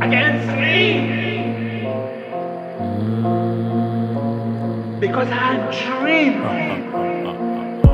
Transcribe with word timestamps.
against 0.00 0.48
me 0.56 1.10
because 4.98 5.28
I 5.30 5.56
dream. 6.00 6.42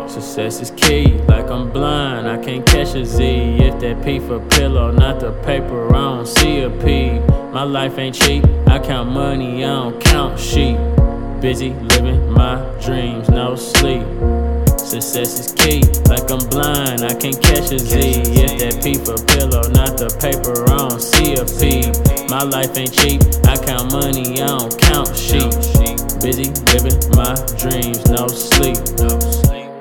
Success 0.09 0.61
is 0.61 0.71
key, 0.73 1.07
like 1.29 1.51
I'm 1.51 1.71
blind, 1.71 2.29
I 2.29 2.37
can't 2.43 2.65
catch 2.67 2.95
a 2.95 3.05
Z. 3.05 3.25
If 3.25 3.81
that 3.81 4.05
P 4.05 4.21
for 4.21 4.41
pillow, 4.51 4.91
not 4.93 5.21
the 5.21 5.33
paper, 5.43 5.89
I 5.89 5.93
don't 5.93 6.27
see 6.27 6.61
a 6.63 6.71
P. 6.71 7.19
My 7.53 7.65
life 7.65 7.99
ain't 7.99 8.15
cheap, 8.15 8.45
I 8.67 8.79
count 8.79 9.11
money, 9.11 9.65
I 9.65 9.69
don't 9.69 10.01
count 10.01 10.39
sheep. 10.39 10.79
Busy 11.41 11.71
living 11.71 12.31
my 12.31 12.61
dreams, 12.81 13.29
no 13.29 13.57
sleep. 13.57 14.07
Success 14.91 15.39
is 15.39 15.53
key, 15.53 15.83
like 16.11 16.29
I'm 16.33 16.43
blind, 16.49 17.05
I 17.05 17.15
can't 17.15 17.41
catch 17.41 17.71
a 17.71 17.79
Z. 17.79 17.95
If 17.95 18.59
that 18.59 18.83
P 18.83 18.99
for 18.99 19.15
pillow, 19.31 19.63
not 19.71 19.95
the 19.95 20.11
paper, 20.19 20.67
I 20.67 20.91
don't 20.91 20.99
see 20.99 21.39
a 21.39 21.47
P. 21.47 21.95
My 22.27 22.43
life 22.43 22.77
ain't 22.77 22.93
cheap, 22.93 23.23
I 23.47 23.55
count 23.55 23.93
money, 23.93 24.43
I 24.43 24.49
don't 24.49 24.77
count 24.77 25.15
sheep. 25.15 25.47
Busy 26.19 26.51
living 26.75 26.99
my 27.15 27.39
dreams, 27.55 28.03
no 28.11 28.27
sleep. 28.27 28.83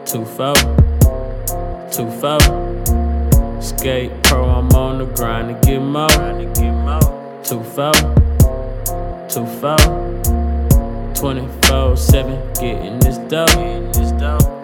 Two 0.05 0.29
four, 0.37 0.53
two 1.89 2.05
four. 2.21 2.37
Skate 3.63 4.13
pro, 4.21 4.45
I'm 4.45 4.69
on 4.77 4.99
the 4.99 5.09
grind 5.17 5.49
to 5.49 5.55
get 5.65 5.81
more. 5.81 6.07
Two 7.41 7.63
four, 7.73 7.97
two 9.25 9.47
four. 9.57 9.81
24 11.15 11.97
7, 11.97 12.53
getting 12.53 12.99
this 12.99 13.17
dough. 13.27 14.58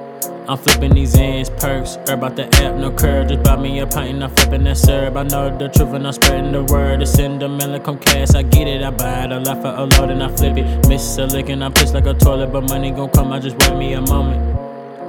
I'm 0.48 0.58
flipping 0.59 0.94
these 0.94 1.16
ends, 1.16 1.49
perks, 1.49 1.95
herb 2.08 2.20
about 2.20 2.35
the 2.35 2.45
app, 2.58 2.76
no 2.76 2.91
curve. 2.91 3.30
Just 3.30 3.44
buy 3.44 3.55
me 3.55 3.80
a 3.80 3.88
pint 3.88 4.16
and 4.16 4.23
I'm 4.23 4.35
flipping 4.35 4.63
that 4.65 4.77
syrup. 4.77 5.15
I 5.15 5.24
know 5.24 5.55
the 5.57 5.70
truth 5.70 5.93
and 5.93 6.05
I'm 6.05 6.13
spreading 6.13 6.52
the 6.52 6.63
word. 6.63 7.02
It's 7.02 7.18
in 7.18 7.40
the 7.40 7.49
mill, 7.49 7.79
come 7.79 7.98
cash. 7.98 8.35
I 8.35 8.43
get 8.43 8.68
it, 8.68 8.84
I 8.84 8.91
buy 8.91 9.26
it. 9.26 9.29
Lot 9.29 9.62
for 9.62 9.70
a 9.70 9.85
load 9.85 10.12
and 10.12 10.21
I 10.21 10.35
flip 10.35 10.57
it. 10.57 10.87
Miss 10.87 11.18
a 11.18 11.26
lick 11.26 11.49
and 11.49 11.63
I 11.63 11.70
piss 11.70 11.93
like 11.93 12.05
a 12.05 12.13
toilet, 12.13 12.52
but 12.52 12.70
money 12.70 12.91
gon' 12.91 13.10
come. 13.10 13.32
I 13.32 13.40
just 13.40 13.57
wait 13.57 13.76
me 13.77 13.93
a 13.93 14.02
moment. 14.02 14.55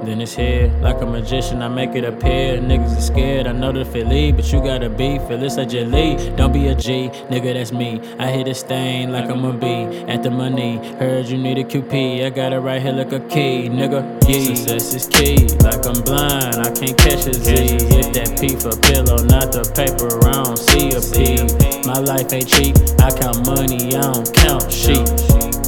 Then 0.03 0.21
it's 0.21 0.35
here, 0.35 0.71
like 0.81 1.01
a 1.01 1.05
magician, 1.05 1.61
I 1.61 1.67
make 1.67 1.95
it 1.95 2.05
appear. 2.05 2.59
Niggas 2.59 2.97
are 2.97 3.01
scared, 3.01 3.47
I 3.47 3.51
know 3.51 3.71
the 3.71 3.83
Philly, 3.83 4.31
but 4.31 4.51
you 4.53 4.61
gotta 4.61 4.89
be. 4.89 5.17
Feel 5.19 5.43
it's 5.43 5.57
a 5.57 5.65
jelly, 5.65 6.15
don't 6.37 6.53
be 6.53 6.67
a 6.67 6.75
G, 6.75 7.09
nigga, 7.29 7.53
that's 7.53 7.71
me. 7.71 7.99
I 8.17 8.27
hit 8.27 8.47
a 8.47 8.53
stain 8.53 9.11
like 9.11 9.29
I'm 9.29 9.43
a 9.43 9.51
B, 9.51 9.67
at 10.07 10.23
the 10.23 10.31
money. 10.31 10.77
Heard 10.95 11.25
you 11.25 11.37
need 11.37 11.57
a 11.57 11.63
QP, 11.63 12.25
I 12.25 12.29
got 12.29 12.53
it 12.53 12.59
right 12.59 12.81
here 12.81 12.93
like 12.93 13.11
a 13.11 13.19
key, 13.19 13.67
nigga. 13.69 14.01
Yeah, 14.29 14.55
success 14.55 14.93
is 14.93 15.07
key, 15.07 15.47
like 15.65 15.85
I'm 15.85 16.01
blind, 16.03 16.55
I 16.55 16.71
can't 16.71 16.97
catch 16.97 17.27
a 17.27 17.33
Z. 17.33 17.51
Hit 17.51 18.13
that 18.13 18.37
P 18.39 18.55
for 18.55 18.77
pillow, 18.87 19.17
not 19.25 19.51
the 19.51 19.65
paper, 19.75 20.07
I 20.29 20.43
don't 20.43 20.57
see 20.57 20.93
a 20.93 21.01
P. 21.01 21.85
My 21.85 21.99
life 21.99 22.31
ain't 22.31 22.47
cheap, 22.47 22.77
I 23.01 23.11
count 23.11 23.45
money, 23.45 23.95
I 23.95 24.01
don't 24.13 24.33
count 24.33 24.71
sheep. 24.71 25.05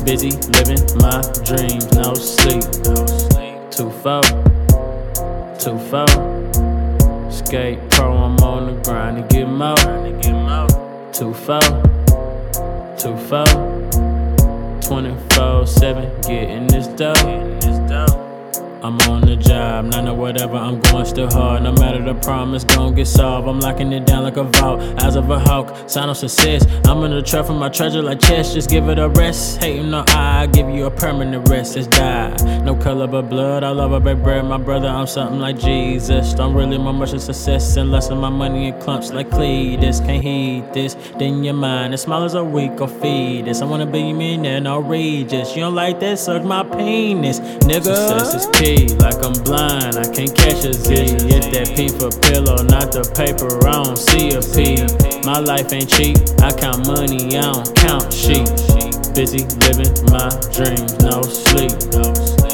Busy 0.06 0.32
living 0.56 0.80
my 0.98 1.22
dreams, 1.44 1.92
no 1.94 2.14
sleep. 2.14 2.64
Four, 4.02 4.22
two 5.60 5.78
four. 5.90 6.08
Skate 7.30 7.80
pro, 7.90 8.16
I'm 8.16 8.38
on 8.38 8.68
the 8.68 8.82
grind 8.84 9.18
to 9.18 9.24
get 9.28 9.46
more. 9.46 9.76
Two 11.12 11.34
four, 11.34 11.60
two 12.98 13.18
four. 13.28 13.80
24 14.90 15.68
7, 15.68 16.22
getting 16.22 16.68
this 16.68 16.88
dough. 16.88 18.29
I'm 18.82 18.98
on 19.12 19.22
the 19.22 19.36
job, 19.36 19.86
none 19.86 20.08
of 20.08 20.16
whatever, 20.16 20.56
I'm 20.56 20.80
going 20.80 21.06
still 21.06 21.30
hard. 21.30 21.64
No 21.64 21.74
matter 21.74 22.02
the 22.02 22.14
promise, 22.14 22.64
gon' 22.64 22.96
get 22.96 23.08
solved. 23.08 23.46
I'm 23.46 23.60
locking 23.60 23.92
it 23.92 24.06
down 24.06 24.24
like 24.24 24.38
a 24.38 24.44
vault, 24.44 24.80
eyes 25.04 25.18
of 25.18 25.30
a 25.30 25.38
hawk, 25.38 25.90
sign 25.90 26.08
of 26.08 26.16
success. 26.16 26.66
I'm 26.86 27.04
in 27.04 27.12
the 27.12 27.22
trap 27.22 27.48
for 27.48 27.54
my 27.54 27.68
treasure 27.68 28.02
like 28.02 28.22
chess, 28.22 28.54
just 28.54 28.70
give 28.70 28.88
it 28.88 28.98
a 28.98 29.10
rest. 29.10 29.62
Hating 29.62 29.92
no 29.92 30.06
eye, 30.08 30.44
I 30.44 30.48
give 30.48 30.70
you 30.70 30.86
a 30.86 30.92
permanent 30.92 31.50
rest. 31.50 31.76
It's 31.76 31.88
die. 31.88 32.34
No 32.64 32.74
color 32.74 33.08
but 33.08 33.24
blood, 33.24 33.66
I 33.66 33.72
love 33.72 33.92
a 33.92 34.00
big 34.00 34.24
bread. 34.24 34.46
My 34.46 34.58
brother, 34.58 34.88
I'm 34.88 35.08
something 35.08 35.40
like 35.40 35.60
Jesus. 35.60 36.34
Don't 36.34 36.54
really 36.54 36.78
want 36.78 37.00
much 37.00 37.12
of 37.12 37.22
success 37.22 37.76
of 37.76 38.18
my 38.18 38.30
money 38.30 38.70
in 38.70 38.80
clumps 38.80 39.12
like 39.12 39.30
Cletus. 39.30 40.00
Can't 40.06 40.24
heed 40.24 40.74
this, 40.74 40.96
then 41.18 41.44
your 41.44 41.54
mind. 41.54 41.94
As 41.94 42.04
small 42.04 42.24
as 42.24 42.34
a 42.34 42.44
week, 42.44 42.80
or 42.80 42.88
feed 42.88 43.46
this. 43.46 43.62
I 43.62 43.66
wanna 43.66 43.86
be 43.86 44.14
mean 44.14 44.46
and 44.46 44.70
I'll 44.70 44.80
You 44.96 45.26
don't 45.26 45.76
like 45.76 46.00
that? 46.00 46.18
Suck 46.18 46.44
my 46.44 46.64
penis, 46.64 47.42
nigga. 47.42 47.84
Success 47.84 48.36
is 48.36 48.48
key 48.58 48.69
like 48.78 49.18
I'm 49.26 49.34
blind, 49.44 49.98
I 49.98 50.06
can't 50.14 50.36
catch 50.36 50.66
a 50.66 50.74
Z. 50.74 50.94
If 50.94 51.50
that 51.54 51.74
P 51.76 51.90
for 51.90 52.14
pillow, 52.30 52.62
not 52.62 52.94
the 52.94 53.02
paper, 53.18 53.50
I 53.66 53.82
don't 53.82 53.98
see 53.98 54.38
a 54.38 54.42
P. 54.46 54.86
My 55.26 55.40
life 55.40 55.74
ain't 55.74 55.90
cheap, 55.90 56.18
I 56.42 56.54
count 56.54 56.86
money, 56.86 57.34
I 57.38 57.50
don't 57.50 57.76
count 57.76 58.14
sheep. 58.14 58.46
Busy 59.18 59.50
living 59.66 59.90
my 60.14 60.30
dreams, 60.54 60.94
no 61.02 61.24
sleep. 61.24 61.74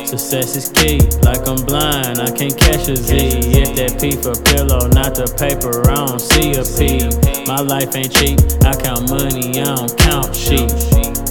Success 0.08 0.56
is 0.56 0.72
key, 0.72 1.04
like 1.28 1.44
I'm 1.48 1.60
blind, 1.68 2.24
I 2.24 2.32
can't 2.32 2.56
catch 2.56 2.88
a 2.88 2.96
Z. 2.96 3.12
If 3.52 3.76
that 3.76 4.00
P 4.00 4.16
for 4.16 4.40
pillow, 4.56 4.88
not 4.96 5.20
the 5.20 5.28
paper, 5.36 5.84
I 5.92 6.00
don't 6.00 6.22
see 6.22 6.56
a 6.56 6.64
P. 6.64 7.12
My 7.44 7.60
life 7.60 7.92
ain't 7.96 8.16
cheap, 8.16 8.40
I 8.64 8.72
count 8.72 9.12
money, 9.12 9.60
I 9.60 9.68
don't 9.68 9.92
count 10.00 10.32
sheep. 10.32 10.72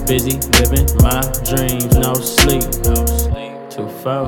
Busy 0.05 0.37
living 0.61 0.93
my 1.01 1.25
dreams, 1.49 1.97
no 1.97 2.13
sleep. 2.13 3.34
Two 3.75 3.89
four, 3.89 4.27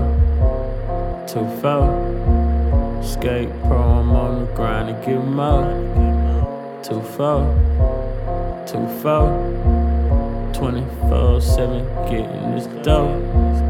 two 1.28 1.46
four. 1.60 1.86
Skate 3.00 3.48
pro, 3.62 3.78
I'm 3.78 4.10
on 4.10 4.44
the 4.44 4.52
grind 4.56 4.88
to 4.88 5.06
get 5.06 5.24
more. 5.24 5.62
Two 6.82 7.00
four, 7.00 7.46
two 8.66 8.84
four. 9.00 9.56
24 10.52 11.40
7, 11.42 11.84
getting 12.10 12.54
this 12.56 12.66
dough. 12.82 13.65